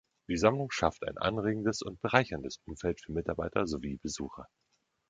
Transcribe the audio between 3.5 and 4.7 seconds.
sowie Besucher.